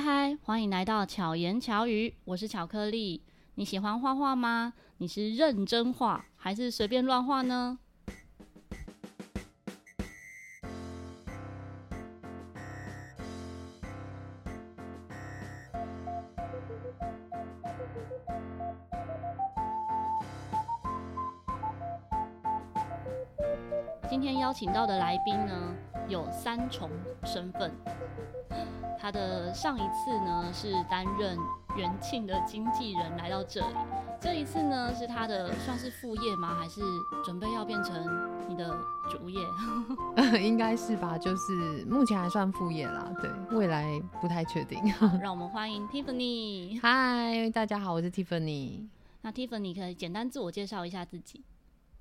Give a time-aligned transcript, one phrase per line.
[0.00, 3.22] 嗨嗨，欢迎来到巧言巧语，我是巧克力。
[3.56, 4.72] 你喜欢画画吗？
[4.96, 7.78] 你是认真画还是随便乱画呢？
[24.08, 25.74] 今天邀请到的来宾呢，
[26.10, 26.90] 有三重
[27.24, 27.72] 身份。
[28.98, 31.38] 他的上一次呢是担任
[31.74, 33.74] 元庆的经纪人来到这里，
[34.20, 36.54] 这一次呢是他的算是副业吗？
[36.60, 36.82] 还是
[37.24, 37.94] 准备要变成
[38.46, 38.76] 你的
[39.10, 39.40] 主业？
[40.38, 44.78] 应该是吧，就是目前还算副业啦，对，未来不太确定。
[45.22, 46.78] 让我们欢迎 Tiffany。
[46.82, 48.86] 嗨，大家好，我是 Tiffany。
[49.22, 51.42] 那 Tiffany 可以简单自我介绍一下自己？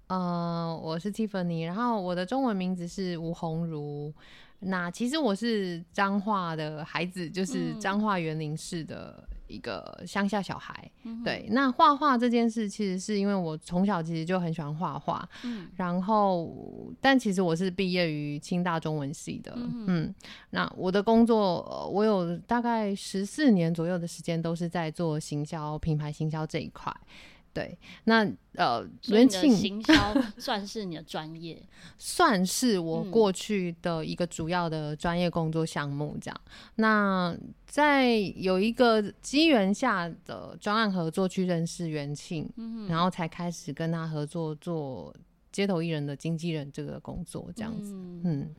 [0.09, 4.11] 呃，我是 Tiffany，然后我的中文名字是吴鸿儒。
[4.61, 10.91] 那其实我是彰化的孩子，就是彰化园林市的一个乡下小孩。
[11.03, 15.29] 嗯、对，那画画这件事，其实是因为我从小其实就很喜欢画画。
[15.43, 16.51] 嗯，然后，
[16.99, 19.53] 但其实我是毕业于清大中文系的。
[19.55, 20.15] 嗯，嗯，
[20.49, 26.91] 那我的工作，我有大概十四年左右的时间都是在做行销、品牌行销这一块。
[27.53, 29.93] 对，那呃，元庆行销
[30.37, 31.61] 算是你的专业，
[31.97, 36.17] 算是我过去的一个主要的专业工作项目。
[36.21, 45.13] 这样，嗯、那在有一个机缘下的专案合作去认识元庆，嗯、然后才开始跟他合作做
[45.51, 48.21] 街头艺人的经纪人这个工作，这样子，嗯。
[48.23, 48.55] 嗯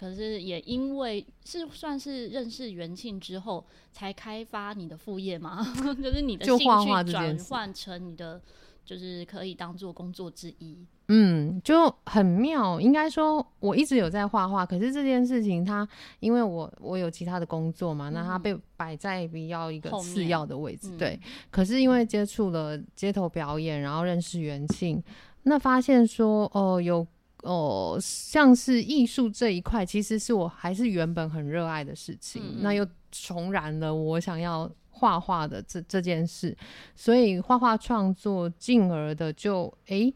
[0.00, 3.62] 可是也因为是算是认识元庆之后，
[3.92, 5.62] 才开发你的副业吗？
[6.02, 6.64] 就是你的兴趣
[7.12, 8.40] 转换成你的，
[8.82, 10.78] 就是可以当做工作之一。
[11.08, 12.80] 嗯，就很妙。
[12.80, 15.86] 应该说，我一直有在画画，可是这件事情它，
[16.20, 20.88] 因为我我有其他的工作嘛，嗯、那它被摆在比较一个次要的位置。
[20.88, 25.02] 面对，嗯、可是因为接触了街头表演，然后认识元庆，
[25.42, 27.06] 那发现说，哦，有。
[27.42, 36.54] 哦，像是艺术这一块，其实是我还是原本很热爱的事情，嗯、那又重燃了我想要画画的这这件事，
[36.94, 40.14] 所以画画创作进而的就哎、欸，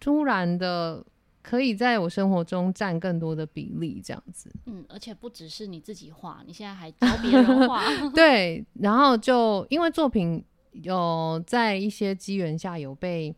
[0.00, 1.04] 突然的
[1.42, 4.50] 可以在我生活中占更多的比例，这样子。
[4.64, 7.84] 嗯，而且不只是你自己画，你现在还教别人画。
[8.12, 13.32] 对，然后就因为作品有在一些机缘下有被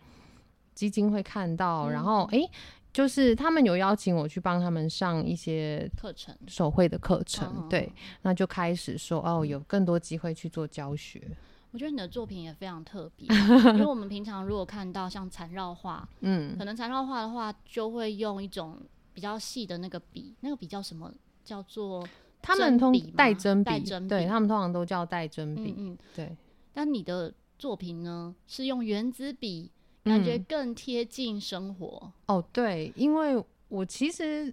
[0.74, 2.38] 基金会看到，嗯、然后哎。
[2.38, 2.50] 欸
[2.92, 11.22] 就是他们有邀请我去帮他们上一些课程，手绘的课程，程对，那就开始说哦，有更多机会去做教学。
[11.70, 13.28] 我觉得你的作品也非常特别，
[13.76, 18.78] 因为我们平常如果看到像缠绕画，嗯，可能缠绕画的话就会用一种
[19.12, 21.12] 比较细的那个笔，那个笔叫什么？
[21.44, 22.06] 叫做
[22.40, 26.36] 他们通带针笔，对他们通常都叫带针笔，嗯，嗯，对。
[26.72, 29.70] 但你的作品呢，是用原子笔。
[30.08, 34.52] 感觉更贴近生活、嗯、哦，对，因为我其实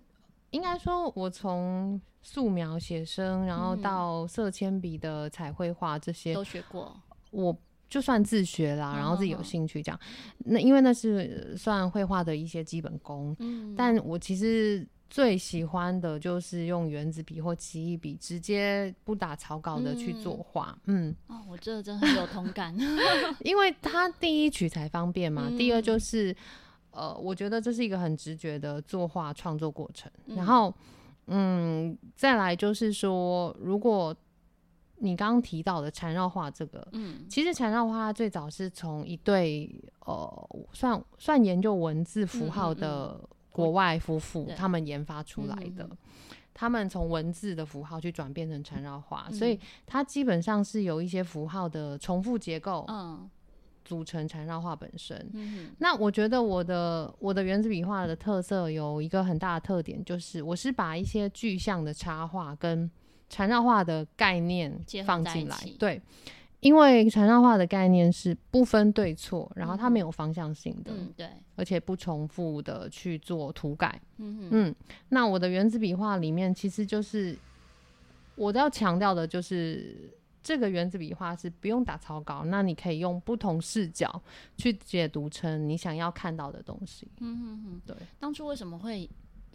[0.52, 6.96] 应该说，我从素描、写生，然后到色铅笔的彩绘画这些都学过。
[7.32, 7.58] 我
[7.90, 10.00] 就算自学啦，然后自己有兴趣这样。
[10.40, 14.88] 那因为那是算绘画的一些基本功，嗯，但我其实。
[15.10, 20.78] 最喜欢的就是用原子笔或奇异笔，直接不打草稿的去作画。
[20.86, 22.76] 嗯，嗯哦，我这真的很有同感，
[23.46, 26.36] 因为它第一取材方便嘛，嗯、第二就是
[26.92, 30.12] 呃，我觉得这是一个很直觉的作画创作过程。
[30.26, 30.74] 嗯、然后，
[31.28, 34.14] 嗯，再来就是说，如果
[34.98, 39.70] 你刚刚提到的缠绕画这个，嗯，其实缠绕画最早是从一对
[40.06, 43.18] 呃，算算研究文字符号的。
[43.56, 45.98] 国外夫妇他们研发出来的，嗯、
[46.54, 53.30] 他们从文字的符号去转变成缠绕画，嗯、所以它基本上是有一些符号的重复结构，嗯，
[53.86, 55.30] 组成缠绕画本身。
[55.34, 62.90] 嗯、那我觉得我的我的原子笔画的特色有一个很大的特点，就是我是把一些具象的插画跟
[63.30, 66.02] 缠绕画的概念放进来，对。
[66.66, 74.76] 因为缠绕画的概念是不分对错，然后它没有方向性的，嗯，对，而且不重复的去做涂改，嗯嗯，
[75.10, 77.38] 那我的原子笔画里面其实就是
[78.36, 84.20] 我都要强调的就是这个原子笔画是不用打草稿，那你可以用不同视角
[84.58, 87.96] 去解读成你想要看到的东西，嗯嗯嗯，对。
[88.20, 89.08] 当初为什么会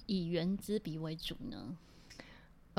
[0.06, 1.76] 以原子笔为主呢？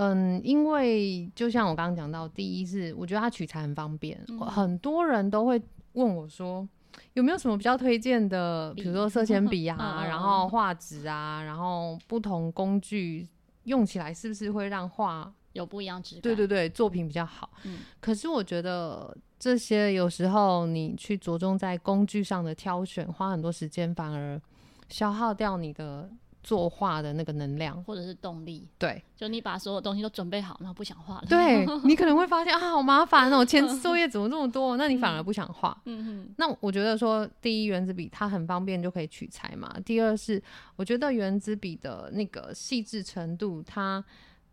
[0.03, 5.62] 嗯，因为就像我刚刚讲到，第一是我觉得它取材很方便，嗯、很多人都会
[5.94, 6.68] 问我说，
[7.13, 13.27] 有没有什么比较推荐的，比如说色铅笔啊， 然后画纸啊，然后不同工具
[13.65, 16.21] 用起来是不是会让画有不一样质感。
[16.24, 17.51] 对对对，作品比较好。
[17.65, 24.42] 嗯，可是我觉得这些有时候你去着重在工具上的挑选，花很多时间，反而
[24.89, 26.09] 消耗掉你的。
[26.44, 34.76] 作画的那个能量或者是动力，对，就你把所有东西都准备好，然后不想画了，对 你可能会发现啊，好麻烦哦，前置作业怎么这么多？
[34.76, 35.80] 那你反而不想画。
[35.86, 36.34] 嗯哼。
[36.38, 39.72] 那我觉得说，第一，原子笔它很方便就可以取材嘛。
[39.86, 40.42] 第二是，
[40.76, 44.04] 我觉得原子笔的那个细致程度，它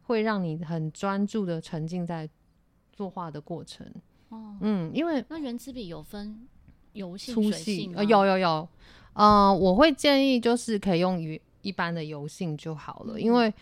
[0.02, 2.28] 会让你很专注的沉浸在
[2.92, 3.86] 作画的过程。
[4.28, 6.46] 哦，嗯，因为那原子笔有分
[6.92, 8.68] 油性、粗细，呃，有有有，
[9.14, 11.40] 呃，我会建议就是可以用于。
[11.62, 13.52] 一般的油性就好了，嗯、因为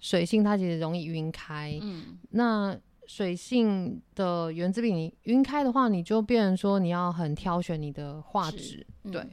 [0.00, 1.78] 水性它其实容易晕开。
[1.80, 2.76] 嗯，那
[3.06, 8.86] 水性的原子笔你晕开的话，你就变成说你要很挑选你的画纸。
[9.04, 9.28] 嗯、对，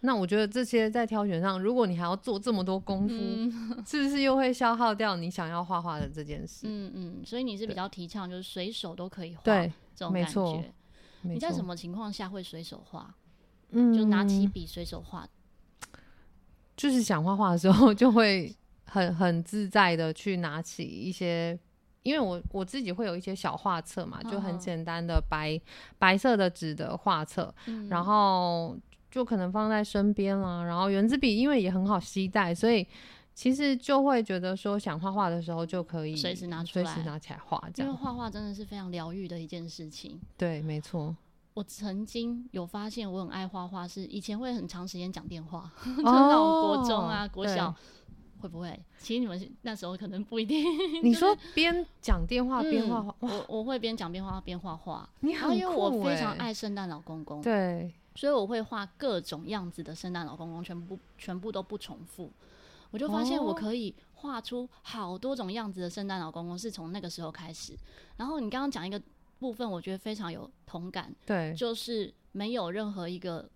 [0.00, 6.66] 那我觉得这些在挑选上，如果你还要做这么多功夫，嗯、是不是又会消耗掉你想要画画的这件事？
[6.68, 10.72] 嗯嗯，所以你是比较提倡就是随手都可以画，对，这种感觉。
[11.22, 13.14] 你在什么情况下会随手画？
[13.70, 15.28] 嗯，就拿起笔随手画。
[16.76, 18.54] 就是想画画的时候， 就会
[18.84, 21.58] 很很自在的去拿起一些，
[22.02, 25.60] 因为我我自己会有一些小画册嘛，就很简单的白
[25.98, 28.76] 白色的纸的画册，嗯、然后
[29.10, 30.64] 就可能放在身边啦。
[30.64, 32.86] 然后原子笔因为也很好携带，所以
[33.34, 37.58] 其实就会觉得说想画画的时候就可以随时拿出来，随时拿起来画。
[37.72, 40.20] 这样，因为画画真的是非常疗愈的一件事情。
[40.36, 41.16] 对，没错。
[41.54, 47.72] 我曾经有发现，我很爱画画，是以前会很长时间讲电话，哦、 就那种国中啊、国小，
[48.40, 48.84] 会不会？
[48.98, 50.64] 其实你们那时候可能不一定。
[51.00, 55.08] 你说边讲电话边画画，我我会边讲电话边画画。
[55.20, 62.32] 你很酷欸，因为我非常爱圣诞老公公，对，所以我会画各种样子的圣诞老公公，全部全部都不重复。
[62.90, 67.76] 我就发现我可以画出好多种样子的圣诞老公公，是从那个时候开始。
[68.16, 69.00] 然后你刚刚讲一个。
[69.44, 73.46] 部分我觉得非常有同感，对，就是没有任何一个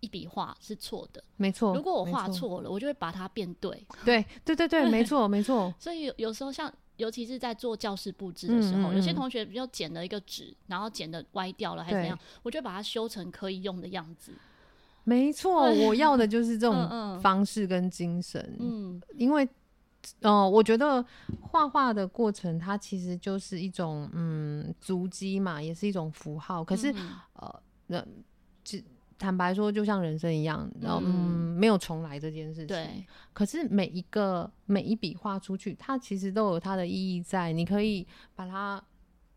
[0.00, 1.72] 一笔画是错的，没错。
[1.76, 3.70] 如果我画错了，我就会把它变对，
[4.04, 5.72] 对，对，对，对， 没错，没错。
[5.78, 14.32] 所以有有时候像，尤其是在做教室布置的时候，有些同学比较剪了一个纸，然后剪的歪掉了还是怎样，我就把它修成可以用的样子。
[15.04, 19.48] 没错， 我要的就是这种方式跟精神，嗯，因为。
[20.22, 21.04] 哦、呃，我觉得
[21.40, 26.64] 画画的过程，它其实就是一种嗯足迹嘛，也是一种符号。
[26.64, 26.92] 可是、
[27.34, 28.04] 呃，那
[29.18, 32.66] 坦白说，就像人生一样，然后嗯，嗯，没有重来这件事情。
[32.66, 33.04] 对。
[33.32, 37.52] 可是每一个每一笔画出去，它其实都有它的意义在。
[37.52, 38.82] 你可以把它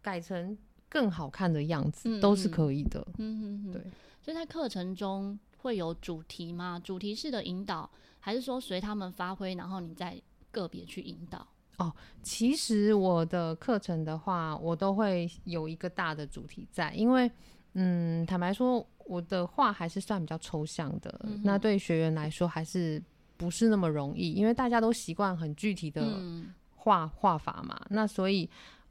[0.02, 0.58] 改成
[0.90, 3.06] 更好看的样子，嗯、都是可以的。
[3.20, 3.72] 嗯哼哼。
[3.74, 3.82] 对。
[4.24, 6.82] 所以在课程中会有主题吗？
[6.84, 7.88] 主题式的引导，
[8.20, 10.20] 还是说随他们发挥，然后你再。
[10.56, 11.46] 个别去引导。
[11.78, 11.94] 哦，
[12.24, 17.30] 其实我的课程的话，我都会有一个大的主题在，因为
[17.74, 23.04] 嗯，坦白说，我的话还是算比较抽象的，嗯、那对学员来说还是
[23.36, 26.02] 不是那么容易，因为大家都习惯很具体的
[26.78, 28.50] 画画法嘛，嗯、那所以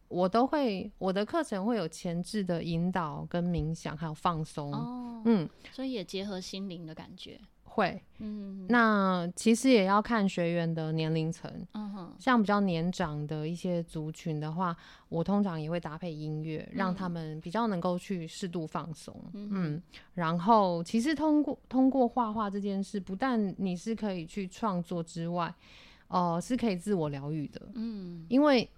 [0.09, 7.41] 我都会我的课程会有前置的引导跟冥想，还有放松，哦、嗯，所以也结合心灵的感觉。
[7.75, 14.77] 会，嗯，那其实也要看学员的年龄层，嗯哼，像比较年长的一些族群的话，
[15.09, 19.83] 我通常也会搭配音乐，嗯、让他们比较能够去适度放松，嗯，嗯，
[20.15, 25.53] 然后其实通过通过画画这件事，不但你是可以去创作之外，
[26.07, 28.71] 哦、呃，是可以自我疗愈的，嗯，因为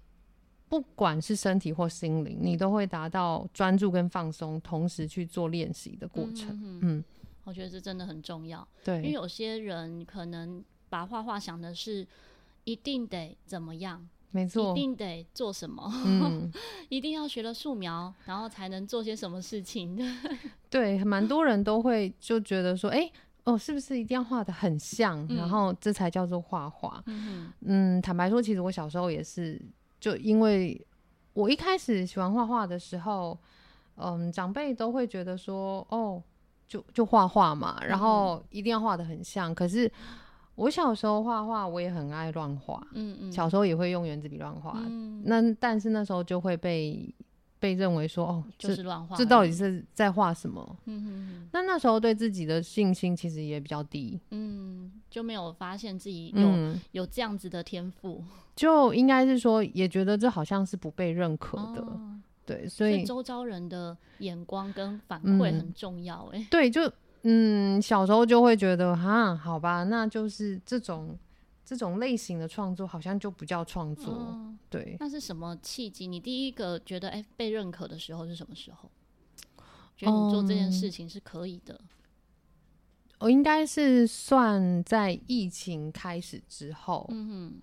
[0.67, 7.03] 不管是身体或心灵，你都会达到专注跟放松，同时去做练习的过程，嗯。
[7.47, 12.05] 我觉得这真的很重要，对，因为有些人可能把画画想的是
[12.65, 16.51] 一定得怎么样，没错，一定得做什么，嗯、
[16.89, 19.97] 一定要学了素描，然后才能做些什么事情。
[20.69, 23.13] 对，蛮多人都会就觉得说，哎、欸，
[23.45, 27.01] 哦，是不是一定要画的很像，嗯、然后这才叫做画画？
[27.05, 29.57] 嗯嗯，坦白说，其实我小时候也是，
[30.01, 30.85] 就因为
[31.31, 33.39] 我一开始喜欢画画的时候，
[33.95, 36.21] 嗯，长辈都会觉得说，哦。
[36.67, 39.51] 就就画画嘛，然后一定要画的很像。
[39.51, 39.91] 嗯、可是
[40.55, 42.85] 我小时候画画，我也很爱乱画。
[42.93, 44.73] 嗯嗯，小时候也会用圆珠笔乱画。
[44.75, 47.13] 嗯，那但是那时候就会被
[47.59, 50.77] 被认为说，哦，就是乱画，这到底是在画什么？
[50.85, 54.19] 嗯哼，那那时候对自己的信心其实也比较低。
[54.31, 58.23] 嗯，就没有发现自己有、嗯、有这样子的天赋，
[58.55, 61.81] 就应该是说，也觉得这好像是不被认可的。
[61.81, 66.47] 哦对，所以，周遭人的眼光跟反馈很重要哎、欸。
[66.49, 66.91] 对，就
[67.23, 71.19] 嗯，小时候就会觉得哈，好吧，那就是这种
[71.65, 74.13] 这种类型的创作好像就不叫创作。
[74.31, 76.07] 嗯、对，那是什么契机？
[76.07, 78.89] 你第一个觉得哎、欸、被认可的时候是什么时候？
[79.97, 81.73] 觉得你做这件事情是可以的。
[81.73, 81.87] 嗯、
[83.19, 87.05] 我应该是算在疫情开始之后。
[87.09, 87.61] 嗯哼，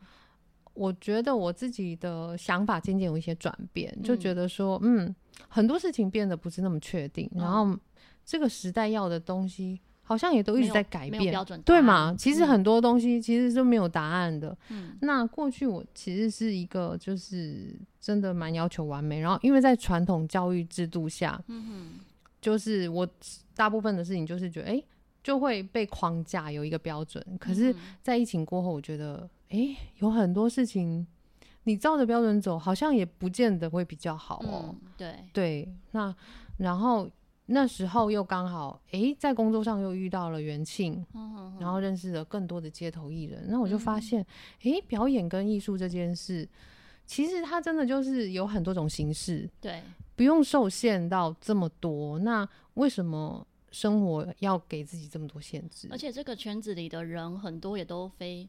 [0.75, 5.15] 我觉得我自己的想法渐渐有一些转变，嗯、就觉得说，嗯，
[5.49, 7.79] 很多事情变得不是那么确定，嗯、然后
[8.25, 9.81] 这个时代要的东西。
[10.07, 12.15] 好像也都一直在改变，对嘛？
[12.19, 14.55] 其实很多东西其实是没有答案的。
[14.69, 21.43] 嗯，那过去我其实是一个就是真的蛮要求完美，然后因为在传统教育制度下，
[22.39, 23.09] 就是我
[23.57, 24.85] 大部分的事情就是觉得，哎、欸，
[25.23, 27.25] 就会被框架有一个标准。
[27.41, 31.07] 可是，在疫情过后，我觉得，哎、欸，有很多事情
[31.65, 34.75] 你照着标准走，好像也不见得会比较好哦。
[34.97, 36.15] 对对，那
[36.59, 37.11] 然后。
[37.47, 41.05] 那时候又刚好，哎、欸，在工作上又遇到了元庆，
[41.61, 43.45] 然后认识了更多的街头艺人。
[43.49, 44.23] 那我就发现，
[44.63, 46.49] 哎、欸，表演跟艺术这件事，
[47.05, 49.83] 其实它真的就是有很多种形式，对，
[50.17, 52.19] 不用受限到这么多。
[52.21, 55.87] 那为什么生活要给自己这么多限制？
[55.91, 58.49] 而且这个圈子里的人很多也都非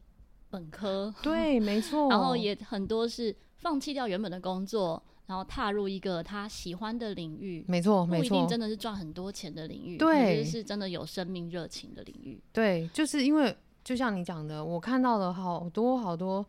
[0.49, 2.09] 本科，对，没 错。
[2.09, 5.01] 然后也很多是放弃掉原本的工作。
[5.27, 12.39] 然后踏入一个他喜欢的领域，没错，不一定真的是赚很多钱的领域，对，是真的有生命热情的领域。
[12.53, 16.45] 对，就是因为就像你讲的，我看到了好多好多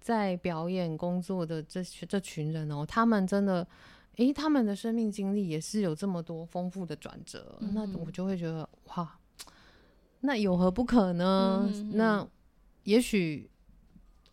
[0.00, 3.68] 在表演工作的这这群人哦，他们真的，
[4.16, 9.18] 诶，他们的生命经历也是有这么多丰富的转折，嗯、那我就会觉得哇，
[10.20, 11.68] 那有何不可呢？
[11.70, 12.26] 嗯、那
[12.84, 13.50] 也许，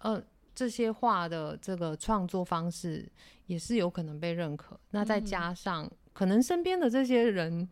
[0.03, 0.23] 呃。
[0.53, 3.09] 这些画的这个创作方式
[3.47, 4.77] 也是有可能被认可。
[4.91, 7.67] 那再加上可能身边的这些人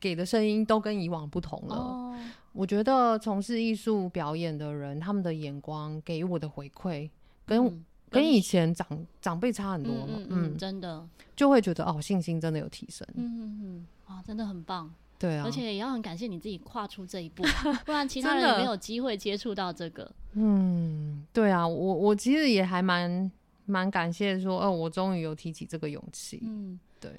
[0.00, 1.76] 给的声音都跟以往不同了。
[1.76, 2.18] 哦、
[2.52, 7.08] 我觉得从事艺术表演的人，他们的眼光给予我的回馈，
[7.44, 10.06] 跟、嗯、跟以前长长辈差很多了。
[10.08, 13.06] 嗯，嗯，嗯，真的就会觉得哦，信心真的有提升。
[13.14, 14.92] 嗯嗯嗯，哇，真的很棒。
[15.18, 17.42] 对啊，而且也要很感谢你自己跨出这一步，
[17.84, 20.08] 不然其他人也没有机会接触到这个。
[20.34, 23.30] 嗯，对啊，我我其实也还蛮
[23.66, 26.40] 蛮感谢说，哦，我终于有提起这个勇气。
[26.44, 27.10] 嗯，对。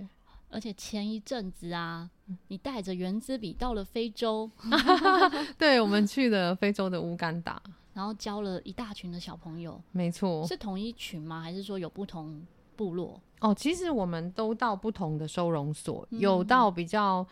[0.51, 2.09] 而且前一阵子啊，
[2.47, 4.49] 你带着原子笔到了非洲
[5.59, 7.61] 对，我们去了非洲的乌干达，
[7.93, 9.79] 然后教了一大群的小朋友。
[9.91, 11.41] 没错，是同一群吗？
[11.41, 12.41] 还是说有不同
[12.75, 13.21] 部落？
[13.41, 17.27] 哦，其实我们都到不同的收容所，嗯、有到比较。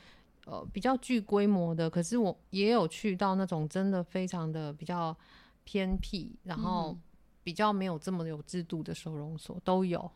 [0.50, 5.14] 呃，比较具规模的，可是我也有去到那种真的非常的比较
[5.66, 6.98] 偏僻，然后
[7.44, 10.10] 比较没有这么有制度的收容所都有。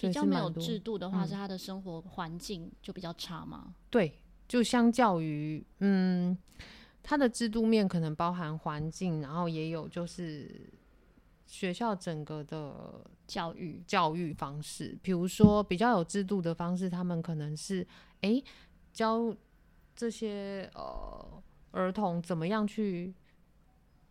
[0.00, 3.64] 比较没有制度的话，是他的生活环境就比较差吗？
[3.66, 6.38] 嗯，对，就相较于，嗯，
[7.02, 10.72] 他的制度面可能包含环境，然后也有就是
[11.44, 17.84] 学校整个的教育教育方式，比如说比较有制度的方式，他们可能是
[18.20, 18.40] 哎
[18.92, 19.34] 教。
[19.94, 23.14] 这些呃儿童怎么样去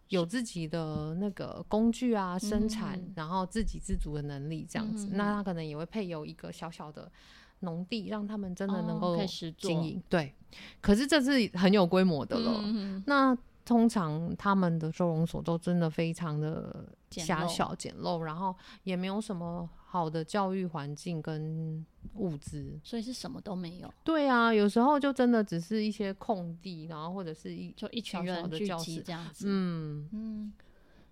[0.09, 7.11] 有自己的那个工具啊，生产，嗯、然后自给自足的能力这样子，嗯、那他可能也会配有一个小小的
[7.59, 9.17] 农地，让他们真的能够
[9.57, 9.97] 经营。
[9.99, 10.33] 哦、对，
[10.81, 12.61] 可是这是很有规模的了。
[12.63, 19.69] 嗯、那通常他们的收容所都真的非常的狭小简陋，然后也没有什么。
[19.91, 23.93] 好的教育环境跟物资，所以是什么都没有。
[24.05, 29.47] 对啊，有时候就真的只是一些空地，然后或者是一就一群人聚集这样子。
[29.49, 30.53] 嗯嗯。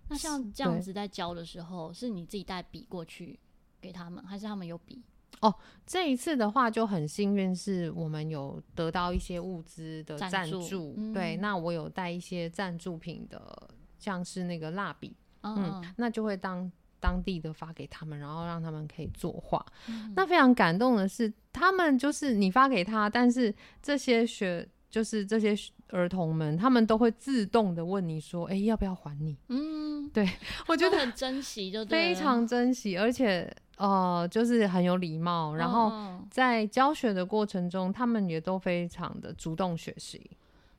[0.08, 3.38] 那像这样子在教的时候，是你自己带笔过去
[3.82, 5.02] 给他们，还是他们有笔？
[5.42, 5.54] 哦，
[5.86, 10.58] 这一次的话就很幸运，是我们有得到一些物资的赞助。
[10.58, 13.68] 赞助嗯、对，那我有带一些赞助品的，
[13.98, 16.72] 像是那个蜡笔，嗯，嗯，那就会当。
[17.00, 19.64] 当地的发给他们，然后让他们可以作画。
[19.88, 23.52] 嗯、那非常感动的是，他们就是你发给他，但是
[23.82, 25.54] 这些学就是这些
[25.88, 30.28] 儿童们，他们都会自动的问你说：“哎、欸，要不要还你？”嗯，对，
[30.68, 35.54] 我觉得很珍惜，就非常珍惜，而且呃，就是很有礼貌。
[35.54, 35.92] 然后
[36.30, 40.30] 在教学的过程中，他们也都非常的主动学习。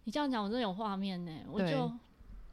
[0.03, 1.91] 你这样讲，我真的有画面呢，我就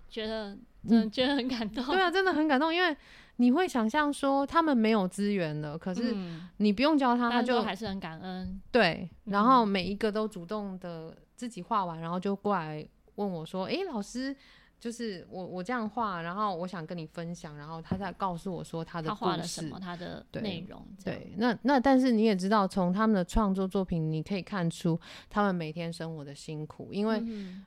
[0.08, 0.56] 觉得
[0.88, 1.84] 嗯，觉得很感动。
[1.86, 2.96] 对啊，真的很感动，因为。
[3.40, 6.12] 你会想象说他们没有资源了，可是
[6.56, 8.60] 你不用教他，他就还是很感恩。
[8.72, 14.34] 对，然后每一个都主动的自己画完，然后就过来问我说：“哎，老师，
[14.80, 20.84] 就是我我这样画，然后我想跟你分享。”然后他再告诉我说他的画了什么，他的内容。
[21.04, 24.98] 对，那那但是你也知道，从他们的创作作品，你可以看出
[25.30, 27.22] 他们每天生活的辛苦，因为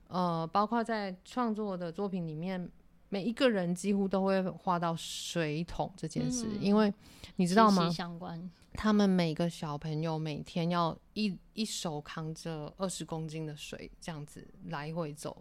[0.09, 2.69] 呃，包括在创作的作品里面。
[3.13, 6.91] 每一个人几乎都会画到水桶这件事，嗯、因为
[7.35, 7.89] 你知道吗？
[7.89, 15.35] 相关，他们每个小朋友每天要一一手扛着二十公斤的水，这样子来回走。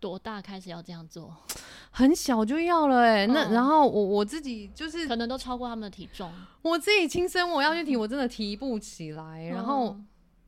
[0.00, 1.32] 多大开始要这样做？
[1.92, 6.28] 很小就要了哎、欸，嗯、那然后我我自己就是可能都超过他们的体重。
[6.62, 9.44] 我自己亲身我要去提，我真的提不起来。
[9.44, 9.96] 嗯、然后，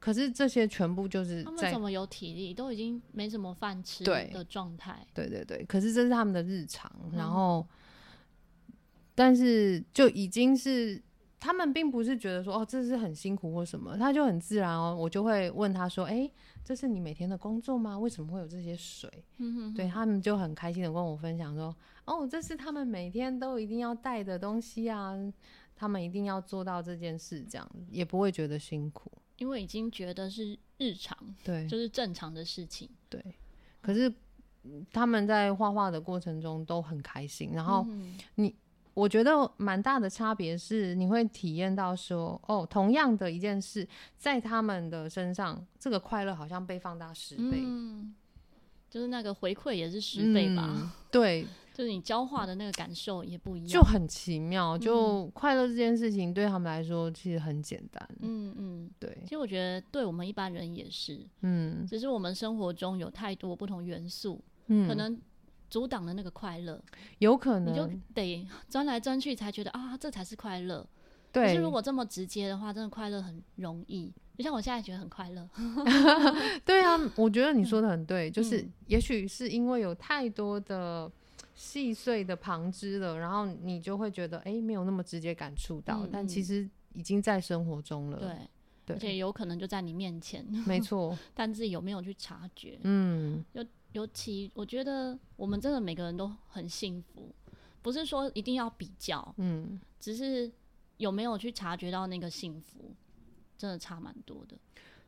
[0.04, 2.52] 可是这些全部就是他们怎么有体力？
[2.52, 5.06] 都已经没什么饭吃的状态。
[5.14, 6.92] 对对对，可是这是他们的日常。
[7.12, 7.66] 然后，
[8.68, 8.74] 嗯、
[9.14, 11.02] 但是就已经是。
[11.40, 14.96] 他们并不是觉得说哦，这是很辛苦或什么，他就很自然哦。
[14.98, 16.32] 我就会问他说：“哎、欸，
[16.64, 17.98] 这是你每天的工作吗？
[17.98, 25.14] 为什么会有这些水？”嗯、哼哼对，他们就很开心的跟我分享说：“哦，这是他们每天都一定要带的东西啊，
[25.76, 32.88] 他们一定要做到这件事，这样也不会觉得辛苦，因为已经觉得是日常，对，就是正常的事情。
[33.08, 33.22] 对，
[33.80, 34.12] 可是
[34.92, 37.86] 他们在画画的过程中都很开心，然后
[38.36, 38.48] 你。
[38.48, 38.54] 嗯”
[38.94, 43.84] 我觉得蛮大的差别是，你会体验到说，哦，同样的一件事，
[44.16, 48.14] 在他们的身上，这个快乐好像被放大十倍，嗯，
[48.88, 50.70] 就是那个回馈也是十倍吧？
[50.76, 51.44] 嗯、对，
[51.74, 54.78] 就是你教化的那个感受也不一样，就很奇妙。
[54.78, 59.18] 就快乐这件事情对他们来说其实很简单，嗯嗯，对。
[59.24, 65.20] 其实我觉得对我们一般人也是，嗯，只是我们生活中有太多不同元素，嗯，可能。
[65.70, 66.80] 阻挡了那个快乐，
[67.18, 70.86] 有可能你就得钻来钻去才觉得啊，这才是快乐。
[71.32, 74.12] 对，可是如果这么直接的话，真的快乐很容易。
[74.38, 75.48] 就像我现在觉得很快乐。
[76.64, 81.10] 对啊，我觉得你说的很对， 嗯、就是也许是因为有太多的
[81.54, 88.18] 细碎的旁枝了，然后你就会觉得哎、欸，没有那么直接感触到，嗯、但其实已经在生活中了。
[88.84, 90.44] 对，而且有可能就在你面前。
[90.66, 92.78] 没错， 但自己有没有去察觉？
[92.82, 97.32] 嗯，尤尤其我觉得我们真的每个人都很幸福，
[97.80, 100.50] 不是说一定要比较，嗯，只是
[100.96, 102.92] 有没有去察觉到那个幸福，
[103.56, 104.56] 真的差蛮多的。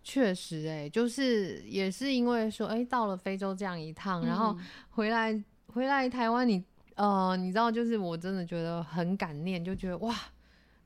[0.05, 4.57] 确实、欸，哎，就是也是因为说，哎、欸，到了非洲这样一趟，嗯、然后
[4.91, 5.45] 回来
[5.77, 10.17] 回来台湾，你呃，你知道，就是我真的觉得很感念，就觉得哇。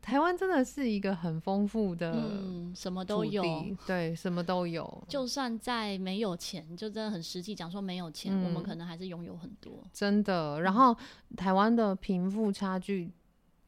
[0.03, 3.45] 台湾真的是一个很丰富的，嗯，什么都有，
[3.87, 5.05] 对，什么都有。
[5.07, 10.61] 就算在没有钱，就真的很实际讲说没有钱，嗯、我们可能还是拥有很多，真的。
[10.63, 10.97] 然后
[11.37, 13.13] 台湾的贫富差距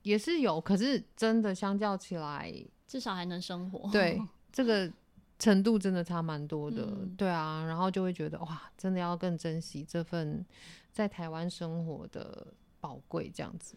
[0.02, 2.52] 也是有，可是真的相较起来，
[2.88, 3.88] 至少还能生活。
[3.92, 4.90] 对， 这个
[5.38, 7.62] 程度真的差蛮多的，嗯、对啊。
[7.66, 10.44] 然后就会觉得哇，真的要更珍惜这份
[10.92, 13.76] 在台湾生活的宝贵，这样子。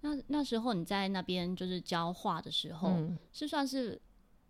[0.00, 4.00] 那那时候你在那边就是教画的时候，嗯、是算是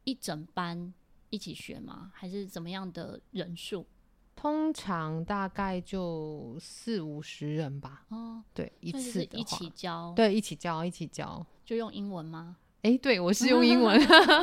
[0.05, 0.92] 一整班
[1.31, 2.11] 一起学吗？
[2.14, 3.87] 还是怎么样的人数？
[4.35, 8.05] 通常大概就四五十人吧。
[8.11, 12.59] 哦，对，一次一起教，对，一起教，一起教，就用英文吗？
[12.83, 13.99] 哎、欸，对，我是用英文。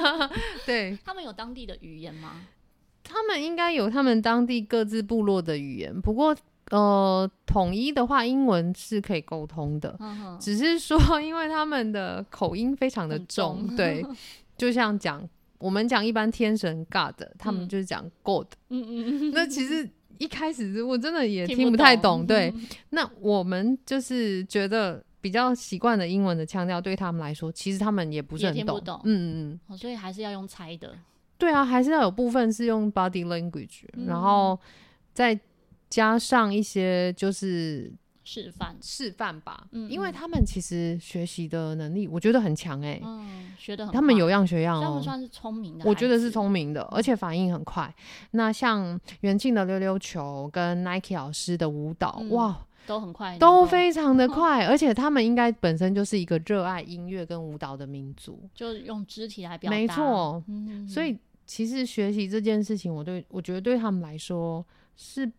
[0.66, 2.46] 对，他们有当地的语言吗？
[3.04, 6.36] 他们应该有他们当地各自部落的语言，不过。
[6.72, 9.98] 呃，统一的话，英文是可以沟通的，
[10.40, 14.04] 只是说， 因为他们的口音非常的重，重对，
[14.58, 15.28] 就像讲
[15.60, 29.02] 我们讲一般天神 God，他们就是讲 God，嗯嗯，那其实一开始我真的也听不太懂，懂对，嗯、那我们就是觉得比较习惯的英文的腔调，对他们来说，其实他们也不是很懂，懂。
[29.04, 30.96] 嗯嗯嗯，所以还是要用猜的，
[31.38, 34.58] 对啊，还是要有部分是用 body language，、嗯、然后
[35.14, 35.38] 在。
[35.94, 47.94] 加上一些就是示范示范吧，嗯，因为他们其实学习的能力我觉得很强哎，嗯，学的很，他们有样学样哦，他们算是聪明的，我觉得是聪明的，而且反应很快。
[48.32, 60.44] 那像袁静的溜溜球跟 Nike 老师的舞蹈，哇，都很快，都非常的 快，而且他们应该本身就是一个热爱音乐跟舞蹈的民族， 就用肢体来表达，没错，
[60.88, 65.32] 所以其实学习这件事情，我对我觉得对他们来说是。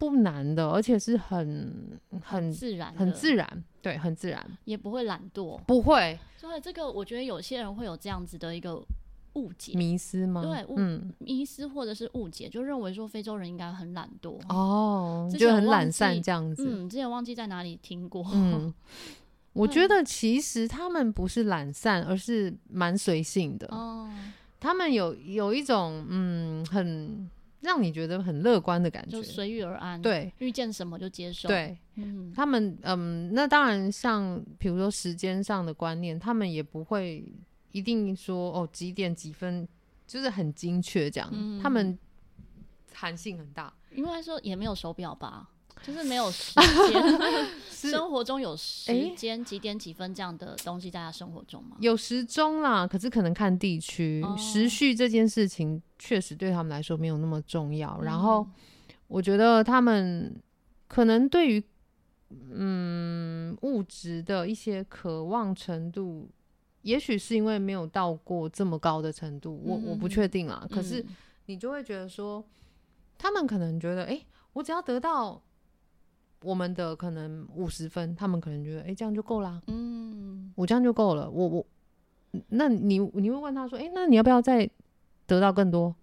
[0.00, 6.18] 不难的，而且是很很，自然，很自然，对，很自然，也不会懒惰，不会。
[6.38, 8.82] 所以这个，我觉得有些人会有这样子的一个
[9.34, 10.40] 误解、迷失吗？
[10.40, 16.64] 对，嗯，迷失或者是误解，就认为说非洲人应该很懒惰哦，就很懒散这样子。
[16.66, 18.26] 嗯，之前忘记在哪里听过。
[18.32, 18.72] 嗯，
[19.52, 23.66] 我觉得其实他们不是懒散，而是蛮随性的。
[23.70, 24.10] 哦，
[24.58, 27.28] 他们有有一种嗯很。
[27.60, 30.00] 让你觉得很乐观的感觉，就随遇而安。
[30.00, 31.48] 对，遇见什么就接受。
[31.48, 37.24] 对，嗯，他们嗯，那当然像比如说时间上的观念，他们也不会
[37.72, 39.68] 一定说哦几点几分，
[40.06, 41.28] 就是很精确这样。
[41.32, 41.98] 嗯、他们
[42.90, 45.50] 弹性很大，应该说也没有手表吧？
[45.82, 46.52] 就是没有时
[46.90, 47.02] 间，
[47.70, 51.76] 生活中有时间几点几分这样的东西在他生活中吗？
[51.80, 57.96] 有时钟啦，可是可能看地区，哦、时序这件事情确实对他们来说没有那么重要。
[58.00, 58.46] 嗯、然后
[59.08, 60.36] 我觉得他们
[60.86, 61.64] 可能对于
[62.50, 66.28] 嗯物质的一些渴望程度，
[66.82, 70.66] 也许是因为没有到过这么高的程度，我、嗯、我不确定啦。
[70.70, 71.04] 可是
[71.46, 72.44] 你就会觉得说，
[73.16, 75.42] 他们可能觉得，哎、欸，我只要得到。
[76.42, 79.60] 我们的可能五十分，他们可能觉得，哎、欸，这样就够啦。
[79.66, 81.30] 嗯，我这样就够了。
[81.30, 81.66] 我我，
[82.48, 84.68] 那你你会问他说，哎、欸，那你要不要再
[85.26, 85.94] 得到更多？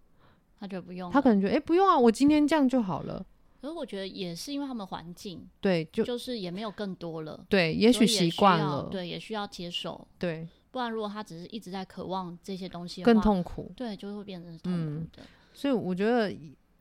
[0.59, 3.25] 他觉得不用，他可能觉得，哎、欸，不用啊，我今天这样就好了。
[3.59, 7.43] 可是我觉得也是因为他们环境，对，就就是也没有更多了。
[7.49, 10.07] 对，也许习惯了，对，也需要接受。
[10.19, 13.71] 对，不然如果他只是一直在渴望这些东西，更痛苦。
[13.75, 15.23] 对，就会变成痛苦的。
[15.23, 16.31] 嗯、所以我觉得，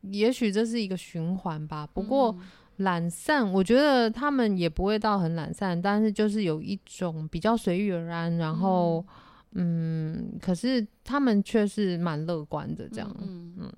[0.03, 1.87] 也许这是一个循环吧。
[1.87, 2.31] 不过。
[2.33, 2.47] 嗯
[2.79, 9.05] 懒散，我觉得他们也不会到很懒散，但是就是有一种比较随遇而安，然后，
[9.53, 13.17] 嗯，嗯，可是他们却是蛮乐观的这样。
[13.21, 13.73] 嗯嗯，嗯。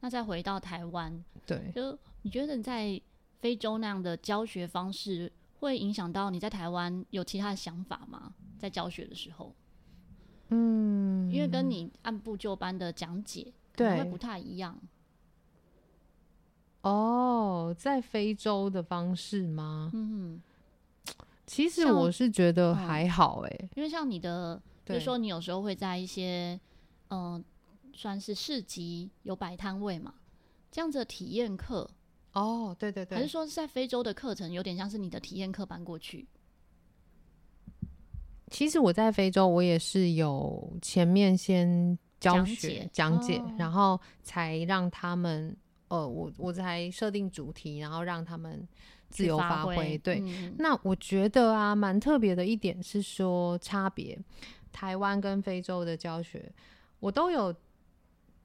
[0.00, 3.00] 那再回到台湾，对，就你觉得你在
[3.40, 8.32] 非洲那样的教学方式，会影响到你在台湾有其他的想法吗？
[8.58, 9.52] 在教学的时候，
[10.50, 14.78] 嗯，因为跟你按部就班的讲解，可能会不太一样。
[16.82, 19.90] 哦，在非洲的方式吗？
[19.92, 20.40] 嗯，
[21.44, 26.58] 其实我是觉得还好哎、欸，因为像你的，比如说你有时候会在一些
[27.08, 27.44] 嗯、呃，
[27.92, 30.14] 算是市集有摆摊位嘛，
[30.70, 31.90] 这样子的体验课。
[32.32, 36.26] 哦，对对对，还是说是在非洲的课程有点像是你的体验课搬过去？
[38.50, 45.56] 其实我在非洲，我也是有前面先教学讲解，讲解哦、然后才让他们。
[45.88, 48.66] 呃，我我才设定主题，然后让他们
[49.08, 49.96] 自由发挥。
[49.96, 54.18] 对，嗯、那我觉得啊，蛮特别的一点是说差别，
[54.70, 56.52] 台湾跟非洲的教学，
[57.00, 57.54] 我都有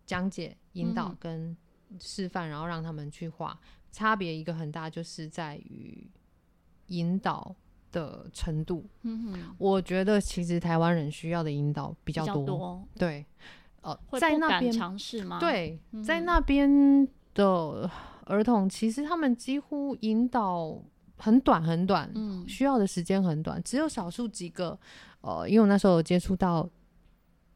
[0.05, 1.55] 讲解、引导跟
[1.99, 3.59] 示范，嗯、然后让他们去画。
[3.91, 6.09] 差别一个很大，就是在于
[6.87, 7.53] 引导
[7.91, 8.87] 的程度。
[9.57, 12.33] 我觉得其实台湾人需要的引导比较多。
[12.33, 13.25] 较多对，
[13.81, 15.39] 呃，在那边尝试吗？
[15.39, 17.05] 对，在那边。
[17.33, 17.89] 的
[18.25, 20.81] 儿童其实他们几乎引导
[21.17, 24.77] 很短很短，嗯，需要的时间很短，只有少数几个，
[25.21, 26.69] 呃，因为我那时候有接触到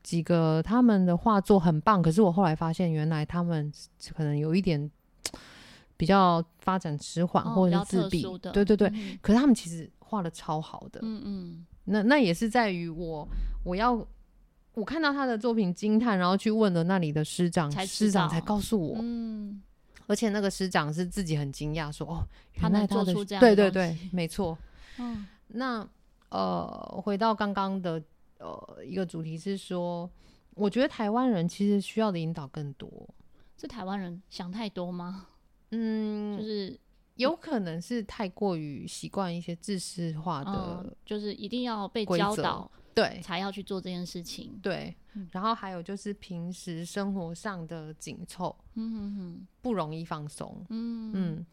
[0.03, 3.71] 几个他们的画作很棒，可是我后来发现原来他们
[4.15, 4.89] 可能有一点
[5.97, 13.27] 比较发展迟缓或者是自闭，哦、对对对，嗯、可是他们其实画的超好的，嗯嗯，那那也是在于我
[13.63, 14.05] 我要
[14.75, 19.61] 我看到他的作品惊叹，然后去问了那里的师长，师长才告诉我，嗯。
[20.07, 22.23] 而且那个师长是自己很惊讶，说：“哦，
[22.55, 24.57] 原来他能做出这样的。”对对对，没错。
[24.97, 25.87] 嗯，那
[26.29, 28.01] 呃，回到刚刚的
[28.39, 30.09] 呃一个主题是说，
[30.55, 32.89] 我觉得台湾人其实需要的引导更多。
[33.57, 35.27] 是台湾人想太多吗？
[35.71, 36.79] 嗯，就是
[37.15, 42.71] 有可能是太过于习惯一些制式化的、嗯，就是一定要被教导。
[42.97, 44.59] 对，才要去做这件事情。
[44.59, 51.11] 对，嗯、然后还有就是平时生活上的紧凑，嗯哼哼，不容易放松，嗯。
[51.13, 51.45] 嗯，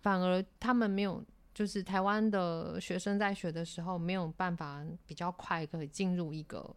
[0.00, 6.74] 反而他们没有，就是台湾的学生在学的时候没有办法比较快可以进入一个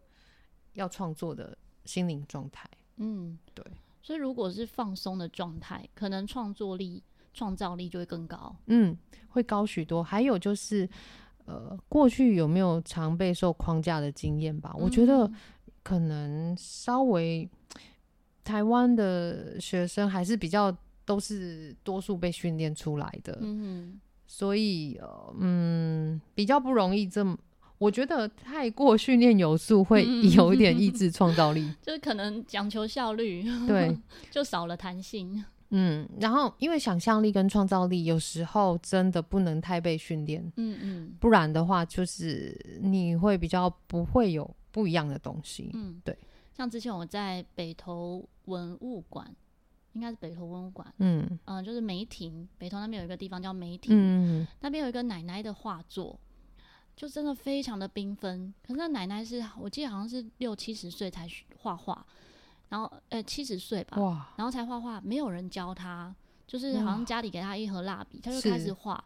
[0.73, 2.69] 要创作的心灵状态。
[2.97, 3.65] 嗯，对，
[4.03, 7.01] 所以如果是放松的状态，可能创作力、
[7.33, 8.95] 创造力就会更高，嗯，
[9.29, 10.03] 会高许多。
[10.03, 10.87] 还有就是。
[11.51, 14.71] 呃，过去有没有常备受框架的经验吧？
[14.75, 15.29] 嗯、我觉得
[15.83, 17.47] 可能稍微
[18.43, 27.37] 台湾的学生还是比较都是多数被训练出来的，嗯，所以呃嗯比较不容易这么，
[27.77, 33.97] 我觉得太过训练有素会 有一点抑制 创造力，就是可能讲求效率，对，
[34.31, 35.43] 就少了弹性。
[35.71, 46.17] 嗯，然后因为想象力跟创造力有时候真的不能太被训练，嗯嗯，不然的话就是你会比较不会有不一样的东西，嗯，对。
[46.53, 49.33] 像之前我在北投文物馆，
[49.93, 56.19] 应该是北投文物馆，嗯嗯、呃，就是梅亭，北投那边有一个地方叫梅亭，嗯，那边有一个奶奶的画作，
[56.95, 58.53] 就真的非常的缤纷。
[58.61, 61.25] 可是那奶奶是我记得好像是六七十岁才
[61.57, 62.05] 画画。
[62.71, 66.15] 然后，呃，七十岁吧，哇然后才画画，没有人教他，
[66.47, 69.03] 就是好像家里给他一盒蜡笔，他就开始画，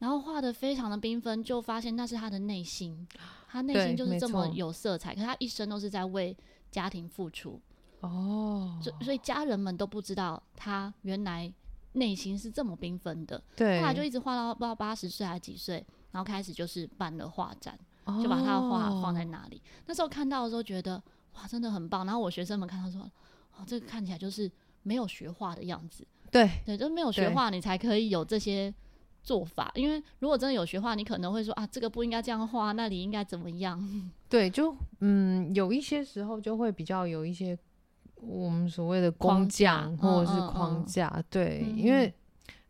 [0.00, 3.08] 然后画的非常的缤纷，就发现那是他的内心，
[3.48, 6.36] 他内心就是这么有色彩，可是他一生都是在为
[6.70, 7.58] 家庭付出，
[8.00, 11.50] 哦，所所以家人们都不知道他原来
[11.92, 13.42] 内心是这么缤纷的。
[13.56, 15.76] 对，后来就一直画到不知道八十岁还是几岁，
[16.10, 19.62] 然后开始就是办了画展，哦、就把他的画放在那里。
[19.86, 21.02] 那时候看到的时候觉得
[21.38, 22.04] 哇，真的很棒。
[22.04, 23.02] 然后我学生们看到说，
[23.56, 24.50] 哦，这个看起来就是
[24.82, 26.06] 没有学画的样子。
[26.30, 28.72] 对对，就没有学画，你才可以有这些
[29.22, 29.70] 做法。
[29.74, 33.82] 因为如果真的有学画，你可能会说啊，这个不应该这样画，那里应该怎么样？
[34.28, 37.58] 对，就嗯，有一些时候就会比较有一些
[38.16, 41.08] 我们所谓的工匠或者是框架。
[41.08, 42.12] 嗯嗯嗯对，因为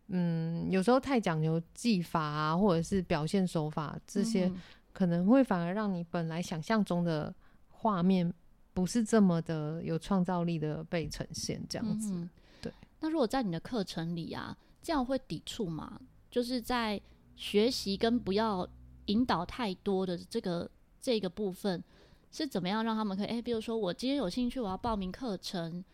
[0.09, 4.51] 嗯，有时候太讲究技法啊，或者是表现手法这些，
[4.93, 7.35] 可能会反而让你本来想象中的
[7.69, 8.33] 画面
[8.79, 12.13] 不是这么的有创造力的被呈现，这样子。
[12.13, 12.31] 嗯
[12.63, 16.01] 嗯那如果在你的课程里啊，这样会抵触吗？
[16.31, 17.01] 就是在
[17.35, 18.69] 学习跟不要
[19.07, 21.83] 引导太多的这个这个部分，
[22.31, 23.27] 是怎么样让他们可以？
[23.27, 25.85] 诶、欸，比如说我今天有兴趣，我要报名课程，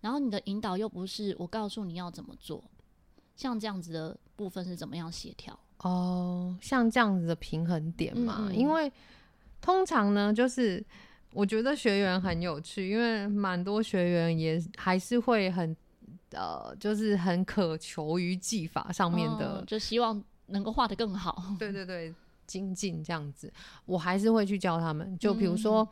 [0.00, 2.62] 然后你的引导又不是我告诉你要怎么做，
[3.34, 5.58] 像这样子的部分是怎么样协调？
[5.78, 8.92] 哦，像这样子的平衡点嘛，嗯嗯因为
[9.60, 10.84] 通常呢，就是
[11.32, 15.76] 我觉得学员很有趣，因为蛮多学员也还是会很。
[16.32, 21.42] 呃，就是很渴求于技法上面的，哦、就希望能够画得更好。
[21.58, 22.14] 对对对，
[22.46, 23.50] 精进这样子，
[23.86, 25.18] 我还是会去教他们。
[25.18, 25.88] 就比如说，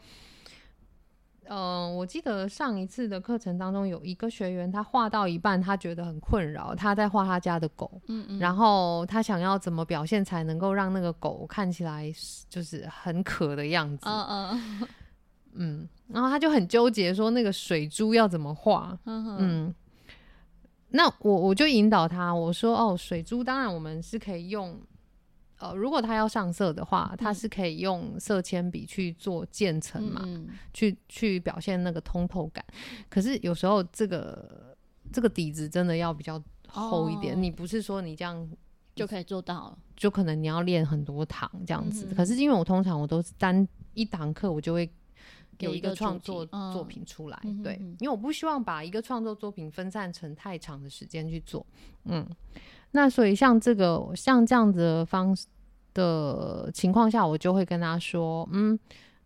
[1.44, 12.12] 嗯、呃，我记得上一次的课程当中，有一个学员他画到一半，他觉得很困扰，他在画他家的狗，嗯嗯，然后他想要怎么表现才能够让那个狗看起来
[12.50, 14.88] 就是很渴的样子，嗯嗯
[15.58, 19.74] 嗯，然后他就很纠结，说那个水珠要怎么画，嗯嗯。
[20.90, 24.80] 那我我就引导他，我说哦，水珠当然我们是可以用，
[25.58, 32.64] 呃，如果他要上色的话，他是可以用色铅笔去做渐层嘛，嗯、去去表现那个通透感。
[33.10, 34.76] 可是有时候这个
[35.12, 38.48] 这个底子真的要比较厚一点，哦、你不是说你这样
[38.94, 42.06] 就可以做到了，就可能你要练很多堂这样子。
[42.10, 44.88] 嗯、可是因为我通常我都是单一堂课，我就会。
[45.60, 51.64] 有一个创作作品出来，嗯、对，因为我不希望把一个创作作品分散成太长的时间去做，
[52.04, 52.26] 嗯，
[52.90, 55.46] 那所以像这个像这样子的方式
[55.94, 58.78] 的情况下，我就会跟他说，嗯，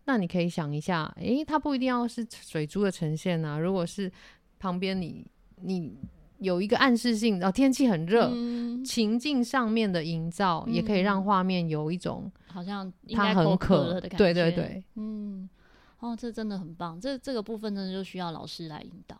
[0.05, 4.09] 那你可以想一下，诶、欸，它不一定要是水珠的呈现啊，如果是
[4.57, 5.25] 旁边你
[5.57, 5.97] 你
[6.39, 15.49] 有一个暗示性，然、哦、后天气很热，嗯、情境上面的营造，也可以让画面有一种好像它很渴的感觉，对对对，嗯。
[16.01, 19.19] 哦，这真的很棒，这这个部分真的就需要老师来引导。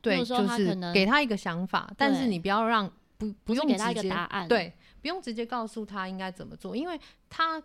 [0.00, 7.62] 对，就是给他一个想法，但是你不要让不不用给他一个答案，对，不用直接告诉他应该怎么做，因为他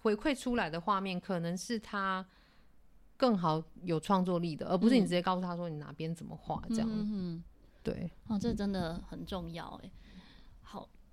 [0.00, 2.24] 回馈出来的画面可能是他
[3.18, 6.88] 更好有创作力的，而不是你直接告诉他说你哪边怎么画这样。
[6.90, 7.44] 嗯嗯，
[7.82, 8.10] 对。
[8.28, 9.90] 哦，这真的很重要哎。
[9.90, 9.90] 好，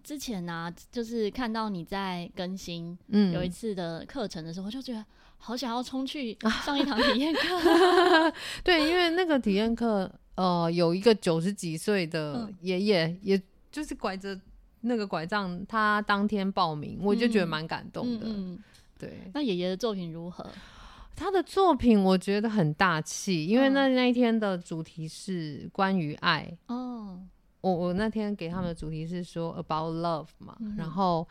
[0.03, 2.97] 之前呢、啊，就是看到你在更新
[3.33, 5.05] 有一次的课程的时候，我就觉得。
[5.43, 7.41] 好想要冲去上一堂体验课，
[8.63, 14.39] 对，因为那个体验课，呃，有一个九十几岁的爷爷，嗯、也就是拐着
[14.81, 18.27] 那个拐杖，他当天报名，我就觉得蛮感动的。
[18.27, 18.63] 嗯嗯、
[18.99, 20.47] 对，那爷爷的作品如何？
[21.15, 26.55] 他的作品我觉得很大气，因为那那一天的主题是关于爱。
[26.67, 27.19] 哦，
[27.61, 31.27] 我我那天给他们的主题是说 about love 嘛，嗯、然后。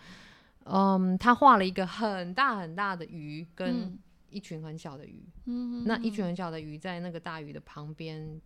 [0.64, 5.24] 嗯，他画了一个很大很大的鱼，跟一群很小的鱼。
[5.46, 8.40] 嗯，那一群很小的鱼在那个大鱼的旁边，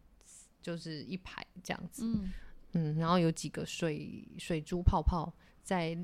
[0.62, 2.04] 就是一排这样子。
[2.06, 2.32] 嗯，
[2.72, 5.30] 嗯，然后有几个水水珠泡泡
[5.62, 5.98] 在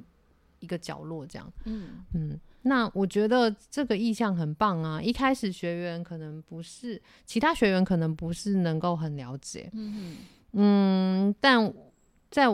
[0.59, 1.51] 一个角落这样。
[1.65, 5.01] 嗯嗯，那我觉得这个意象很棒啊！
[5.01, 9.71] 一开始学员可能不是，其他学员可能不是能够很了解。
[10.53, 11.73] 嗯，但
[12.31, 12.49] 在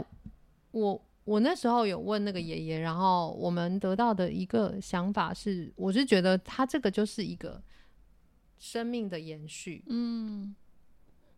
[0.70, 1.02] 我。
[1.26, 7.60] 我那时候有问那个爷爷，然后我们得到的一个想法是，我是觉得他这个就是一个
[8.60, 10.54] 生命的延续，嗯，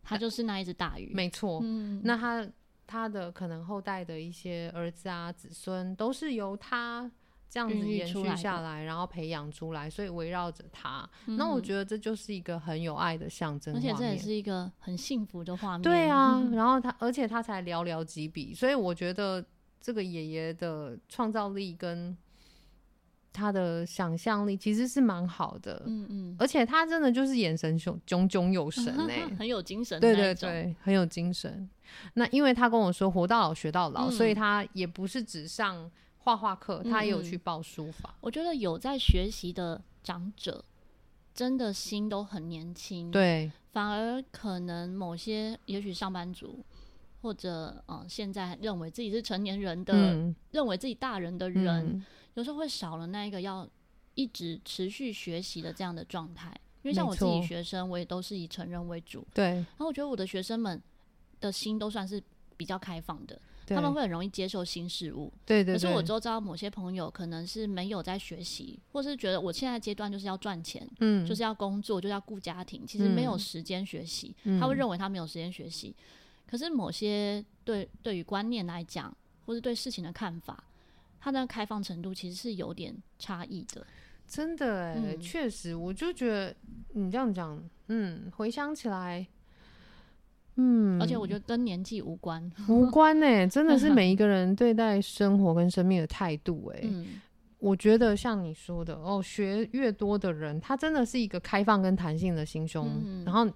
[0.03, 2.47] 他就是那一只大鱼，没错，嗯，那他
[2.85, 7.09] 他的可能后代的一些儿子啊、子孙都是由他
[7.49, 19.43] 这样子延续下来，然后培养出来，所以围绕着他，嗯，那我觉得这就是一个很有爱的象征，而且这也是一个很幸福的画面，对啊，然后他而且他才寥寥几笔，所以我觉得。
[19.81, 22.15] 这个爷爷的创造力跟
[23.31, 31.67] 他的想象力其实是蛮好的，嗯嗯，而且他真的就是眼神炯炯炯有神哎， 很有精神，对对对，很有精神。
[32.15, 35.89] 那因为他跟我说活到老学到老，所以他也不是只上
[36.29, 38.15] 画画课，他也有去报书法。
[38.21, 40.63] 我觉得有在学习的长者，
[41.33, 46.63] 真的心都很年轻，对，反而可能某些也许上班族。
[47.21, 53.67] 或者呃现在认为自己是成年人的，嗯、认为自己大人的人，嗯、有时候会少了那一个要
[54.15, 56.49] 一直持续学习的这样的状态。
[56.81, 59.27] 因为像我自己学生，我也都是以成人为主。
[59.33, 59.47] 对。
[59.47, 60.81] 然后我觉得我的学生们
[61.41, 62.23] 的心都算是
[62.55, 63.37] 比较开放的，
[63.75, 65.31] 他们会很容易接受新事物。
[65.45, 65.73] 对对，对。
[65.73, 74.35] 可是我周遭某些朋友可能是没有在学习，或是觉得我现在阶段就是要赚钱，嗯，就是要工作，就是要顾家庭，其实没有时间学习。
[74.43, 74.59] 嗯。
[74.59, 75.95] 他会认为他没有时间学习。
[76.45, 80.63] 可是某些对对于观念来讲，或是对事情的看法，
[81.19, 83.85] 他的开放程度其实是有点差异的。
[84.27, 86.55] 真的哎、欸，确、嗯、实，我就觉得
[86.93, 89.27] 你这样讲，嗯，回想起来，
[90.59, 96.83] 嗯，而且我觉得跟年纪无关， 无关呢、欸， 真的是每一个人对待生活跟生命的态度哎、
[97.59, 103.49] 我觉得像你说的哦，学越多的人，他真的是一个开放跟弹性的心胸，嗯、然后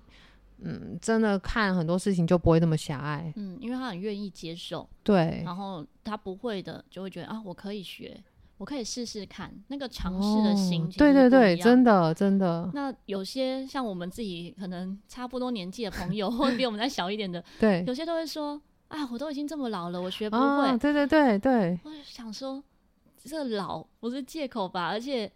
[0.60, 8.18] 嗯，真的看很多事情就不会那么狭隘，嗯，因为他很愿意接受，对，然后他不会的就会觉得啊，我可以学。
[8.64, 12.72] 我可以试试看那个尝试的心对对对，真的真的。
[12.74, 20.42] 那有些像我们自己可能差不多年纪的朋友， 或者比我们再小一点的，对，有些都会说：“啊，我都已经这么老了，我学不会。
[20.42, 21.78] 哦”对对对对。
[21.84, 22.64] 我就想说，
[23.22, 24.88] 这老不是借口吧？
[24.88, 25.30] 而且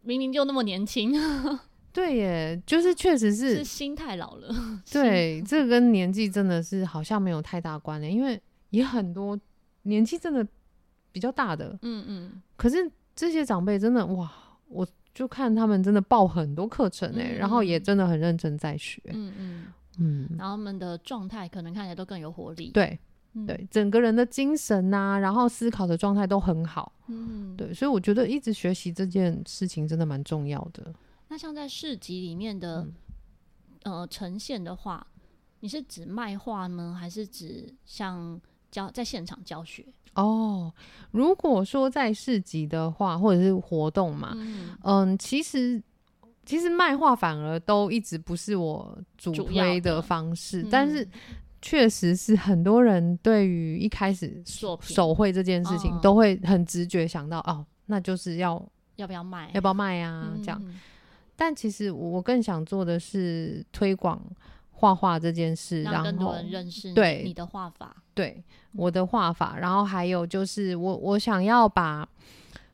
[0.00, 1.12] 明明就那么年轻。
[1.92, 4.48] 对耶，就是确实是是心太老了。
[4.90, 8.40] 对，这跟年纪真的是好像没有太大关联，因为
[8.70, 9.38] 也很多
[9.82, 10.48] 年纪真的。
[11.12, 14.30] 比较大的，嗯嗯，可是这些长辈真的哇，
[14.68, 19.66] 我就看他们真的报很多课程哎、欸嗯，然后也真的很认真在学，嗯嗯。
[19.98, 22.98] 嗯，然后他们的状态可能看起来都更有活力，对、
[23.34, 30.94] 嗯、对，整个人的精神呐、啊，然后思考的状态都很好，嗯，对，所以我觉得一直学习这件事情真的蛮重要的。
[31.28, 32.86] 那像在市集里面的、
[33.82, 35.06] 嗯、呃呈现的话，
[35.58, 39.84] 你是指卖画呢，还是指像教在现场教学？
[40.14, 40.72] 哦，
[41.12, 45.80] 如果说在市集的话，或者是活动嘛，嗯，嗯其实
[46.44, 51.08] 其实卖画反而都一直不是我主推的方式，但是
[51.62, 58.60] 确实是很多人对于一开始手手绘这件事情都会很直觉想到，哦，那就是要
[58.96, 60.32] 要不要卖，要不要卖啊？
[60.38, 60.60] 这样，
[61.36, 64.20] 但其实我更想做的是推广。
[64.80, 72.08] 画画这件事，让更多人认识对你的画法，对我的画法，然后还有就是我我想要把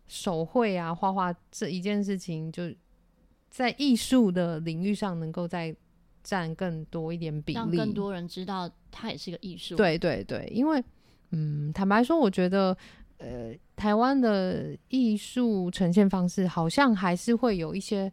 [0.06, 2.72] 手绘啊画画这一件事情，就
[3.50, 5.74] 在艺术的领域上能够再
[6.22, 9.74] 占更多一点比例，让更多人知道它也是一个艺术。
[9.74, 10.80] 对对对，因为
[11.32, 12.76] 嗯，坦白说，我觉得
[13.18, 18.12] 呃，台湾的艺术呈现方式好像还是会有一些。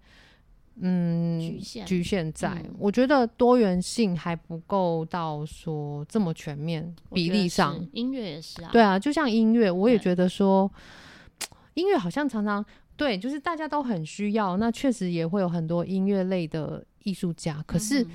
[0.80, 6.94] 嗯，局限局限在、嗯，我觉得多元性还不够到说这么全面。
[7.14, 10.70] 比例上，音乐也是啊，对啊，就像音乐，我也觉得说，
[11.76, 12.66] 音乐好像常常
[12.98, 14.58] 对，就是大家都很需要。
[14.58, 18.06] 那确实也会有很多音乐类的艺术家，可是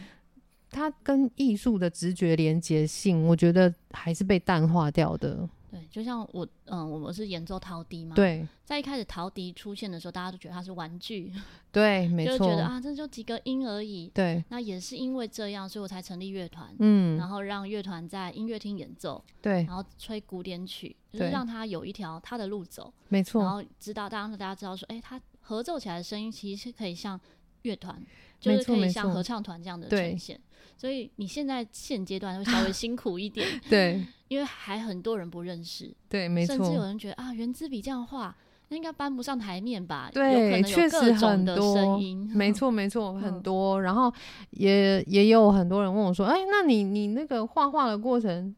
[0.71, 5.49] 它跟艺术的直觉连接性，我觉得还是被淡化掉的。
[5.71, 8.17] 对，就像我，嗯，我们是演奏陶笛嘛。
[8.17, 11.33] 对，在一开始陶笛出现的时候，大家都觉得它是玩具。
[11.71, 12.39] 对，没错。
[12.39, 14.11] 就觉得啊，这就几个音而已。
[14.15, 14.43] 对。
[14.49, 16.75] 那也是因为这样，所以我才成立乐团。
[16.79, 17.17] 嗯。
[17.19, 19.23] 然后让乐团在音乐厅演奏。
[19.43, 19.65] 对。
[19.65, 22.93] 然后吹古典曲，就是让他有一条他的路走。
[23.09, 23.43] 没错。
[23.43, 27.21] 然后知道，当大家知道说，哎、欸，他合奏起来的声音其实是可以像
[27.63, 28.03] 乐团，
[28.41, 30.41] 就是可以像合唱团这样的呈现。
[30.77, 33.47] 所以你现在现阶段会稍微辛苦一点。
[33.69, 34.07] 对。
[34.29, 38.37] 因为还很多人不认识，对，没错，甚至有人觉得啊，原子笔这样画，
[38.69, 40.11] 那应该搬不上台面吧？
[40.13, 41.99] 对，确实很多，
[42.35, 43.81] 没 错，没错，很多。
[43.81, 44.13] 然后
[44.51, 48.55] 也也有很多人问我说：“哎、欸，那你你那个画画的过程，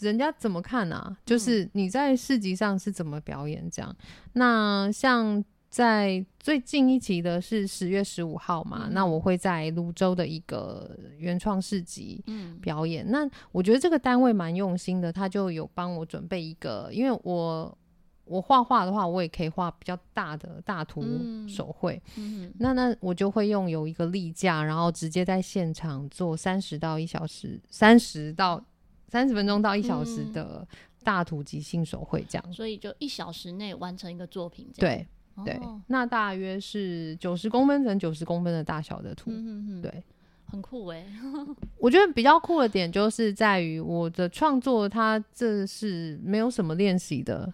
[0.00, 1.14] 人家怎么看啊？
[1.26, 5.44] 就是你在市集上是怎么表演这样？”嗯、那像。
[5.72, 12.22] 在最近一期的是十月十五号嘛、嗯，那我会在泸州的一个原创市集
[12.60, 13.10] 表演、嗯。
[13.10, 17.78] 那我觉得这个单位蛮用心的，他就有帮我准备一个，因为我
[18.26, 21.02] 我画画的话，我也可以画比较大的大图
[21.48, 22.54] 手绘、嗯嗯。
[22.58, 28.62] 那那我就会用有一个立架，然后直接在现场做三十到一小时，三十到
[29.08, 30.68] 三十分钟到一小时的
[31.02, 32.52] 大图即兴手绘这样。
[32.52, 35.08] 所以就一小时内完成一个作品，对。
[35.44, 40.02] 对、哦，那大约是九十公分乘九十公分的大小的图，嗯、哼哼对，
[40.46, 41.06] 很酷哎。
[41.78, 47.50] 我觉得比较酷的点就是在于我的创作，它这是没有什么练习的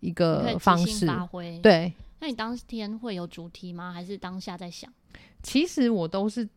[0.00, 1.58] 一个方式发挥。
[1.60, 3.92] 对，那你当天会有主题吗？
[3.92, 4.92] 还是当下在想？
[5.42, 6.48] 其实我都是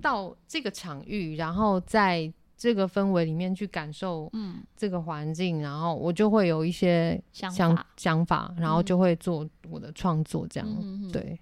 [0.00, 11.38] 到这个场域，然后再这个氛围里面去感受，嗯，这个环境，然后我就会有一些想想想法，然后就会做我的创作，这样，嗯、对，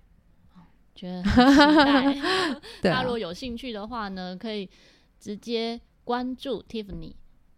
[0.95, 2.61] 觉得很期待。
[2.93, 4.69] 大家如果有兴趣的话呢，可以
[5.19, 7.14] 直接关注 Tiffany。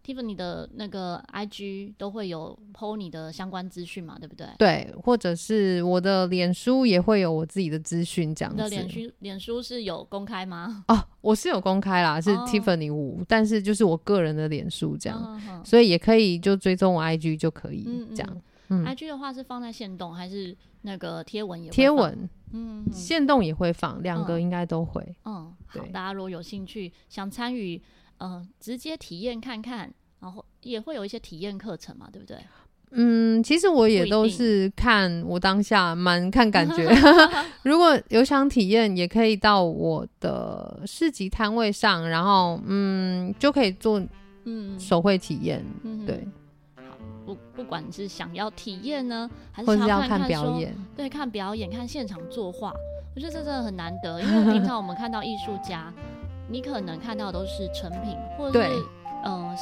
[0.09, 4.47] Tiffany 的那个 IG 都会有 po 你的相关资讯嘛，对不对？
[4.57, 8.63] 对，或者是我的脸书也会有我自己的资讯，这样子。
[8.63, 10.83] 你的脸书脸书是有公开吗？
[10.87, 17.83] 哦，我是有公开啦，是 Tiffany 五、哦，但是就是我个人的脸书这样、哦，所以也可以就追踪我 IG 就可以
[18.15, 18.29] 这样。
[18.31, 21.75] 嗯嗯嗯、IG 的话是放在线动还是那个贴文也会？
[21.75, 25.15] 贴文，嗯，线动也会放，两个应该都会。
[25.25, 27.79] 嗯，好，大家如果有兴趣想参与。
[28.19, 29.89] 呃，直接体验看看，
[30.19, 32.37] 然后也会有一些体验课程嘛，对不对？
[32.91, 36.89] 嗯，其实我也都是看我当下蛮看感觉，
[37.61, 44.01] 如果有想体验，也可以到我的市集摊位上，然后嗯，就可以做
[44.45, 46.27] 嗯手绘体验，嗯，对。
[46.77, 52.73] 好，不不管是想要体验呢，还是要看表演，对，看表演，看现场作画，
[53.15, 55.93] 我觉得这真的很难得，因为平常我们看到艺术家。
[56.51, 58.83] 你可能看到的都是成品，或者是
[59.23, 59.55] 嗯、呃，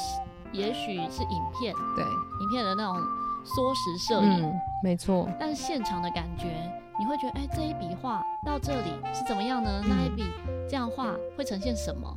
[0.57, 2.97] 也许是影片，对，影片的那种
[3.45, 5.29] 缩时摄影，嗯、没错。
[5.39, 6.47] 但是现场的感觉，
[6.99, 9.81] 你会觉得，哎、欸，这一笔画到这里是怎么样呢？
[9.83, 10.23] 嗯、那一笔
[10.67, 12.11] 这样画会呈现什么？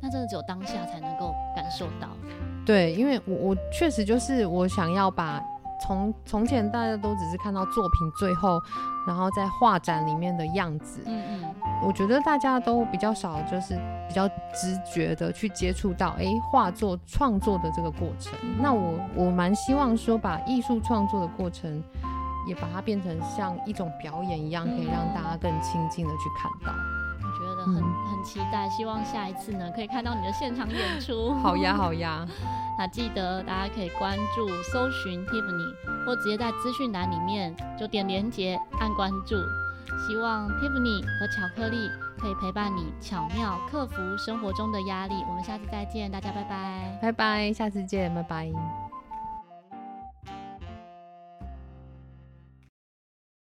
[0.00, 2.08] 那真的只有当下才能够感受到。
[2.64, 5.42] 对，因为我我确实就是我想要把。
[5.82, 8.60] 从从前大家都只是看到作品最后，
[9.06, 11.00] 然后在画展里面的样子。
[11.06, 11.54] 嗯嗯，
[11.84, 13.74] 我觉得大家都比较少，就是
[14.08, 18.38] 比较直觉的去接触到，哎，画作创作的这个过程。
[18.60, 21.82] 那我我蛮希望说，把艺术创作的过程，
[22.46, 26.72] 也把它变成像一种表演一样，可以让大家更亲近的去看到。
[27.64, 31.32] 很很期待，希望下一次呢可以看到你的现场演出。
[31.34, 32.26] 好呀，好呀。
[32.78, 39.36] 那记得大家可以关注、搜寻 Tiffany，或直接在资讯栏里面就点连接按关注。
[40.06, 45.14] 希望 Tiffany 和巧克力可以陪伴你，巧妙克服生活中的压力。
[45.28, 48.91] 我们下次再见，大家拜拜，拜拜，下次见，拜拜。